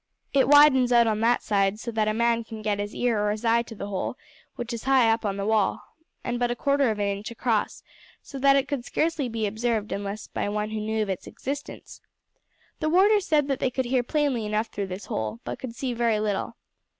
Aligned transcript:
It 0.33 0.47
widens 0.47 0.91
out 0.91 1.05
on 1.05 1.19
that 1.19 1.43
side 1.43 1.79
so 1.79 1.91
that 1.91 2.07
a 2.07 2.13
man 2.15 2.43
can 2.43 2.63
get 2.63 2.79
his 2.79 2.95
ear 2.95 3.23
or 3.23 3.29
his 3.29 3.45
eye 3.45 3.61
to 3.61 3.75
the 3.75 3.85
hole, 3.85 4.17
which 4.55 4.73
is 4.73 4.85
high 4.85 5.07
up 5.11 5.19
upon 5.21 5.37
the 5.37 5.45
wall, 5.45 5.79
and 6.23 6.39
but 6.39 6.49
a 6.49 6.55
quarter 6.55 6.89
of 6.89 6.97
an 6.99 7.05
inch 7.17 7.29
across, 7.29 7.83
so 8.19 8.39
that 8.39 8.55
it 8.55 8.67
could 8.67 8.83
scarcely 8.83 9.29
be 9.29 9.45
observed 9.45 9.91
unless 9.91 10.25
by 10.25 10.49
one 10.49 10.71
who 10.71 10.81
knew 10.81 11.03
of 11.03 11.09
its 11.09 11.27
existence. 11.27 12.01
The 12.79 12.89
warder 12.89 13.19
said 13.19 13.47
that 13.49 13.59
they 13.59 13.69
could 13.69 13.85
hear 13.85 14.01
plainly 14.01 14.43
enough 14.43 14.69
through 14.69 14.87
this 14.87 15.05
hole, 15.05 15.39
but 15.43 15.59
could 15.59 15.75
see 15.75 15.93
very 15.93 16.19
little. 16.19 16.55